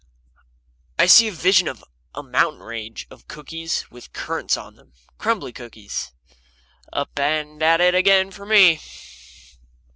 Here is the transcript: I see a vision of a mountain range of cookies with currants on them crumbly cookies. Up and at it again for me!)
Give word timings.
I 0.97 1.05
see 1.05 1.27
a 1.27 1.31
vision 1.31 1.67
of 1.67 1.83
a 2.15 2.23
mountain 2.23 2.63
range 2.63 3.05
of 3.11 3.27
cookies 3.27 3.85
with 3.91 4.13
currants 4.13 4.57
on 4.57 4.73
them 4.75 4.93
crumbly 5.19 5.53
cookies. 5.53 6.11
Up 6.91 7.19
and 7.19 7.61
at 7.61 7.81
it 7.81 7.93
again 7.93 8.31
for 8.31 8.47
me!) 8.47 8.81